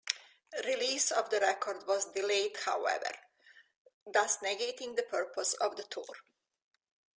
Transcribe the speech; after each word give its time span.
Release 0.65 1.11
of 1.11 1.29
the 1.29 1.39
record 1.39 1.85
was 1.85 2.05
delayed 2.11 2.57
however, 2.65 3.11
thus 4.11 4.37
negating 4.39 4.95
the 4.95 5.03
purpose 5.07 5.53
of 5.53 5.75
the 5.75 5.83
tour. 5.83 6.07